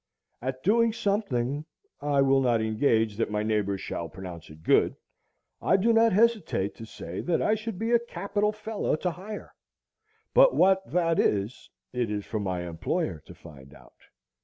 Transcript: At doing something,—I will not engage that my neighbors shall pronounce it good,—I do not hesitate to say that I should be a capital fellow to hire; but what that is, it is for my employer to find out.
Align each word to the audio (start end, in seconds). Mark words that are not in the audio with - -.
At 0.41 0.63
doing 0.63 0.91
something,—I 0.93 2.23
will 2.23 2.41
not 2.41 2.59
engage 2.59 3.17
that 3.17 3.29
my 3.29 3.43
neighbors 3.43 3.81
shall 3.81 4.09
pronounce 4.09 4.49
it 4.49 4.63
good,—I 4.63 5.77
do 5.77 5.93
not 5.93 6.11
hesitate 6.11 6.73
to 6.77 6.85
say 6.85 7.21
that 7.21 7.39
I 7.39 7.53
should 7.53 7.77
be 7.77 7.91
a 7.91 7.99
capital 7.99 8.51
fellow 8.51 8.95
to 8.95 9.11
hire; 9.11 9.53
but 10.33 10.55
what 10.55 10.91
that 10.91 11.19
is, 11.19 11.69
it 11.93 12.09
is 12.09 12.25
for 12.25 12.39
my 12.39 12.67
employer 12.67 13.21
to 13.27 13.35
find 13.35 13.75
out. 13.75 13.93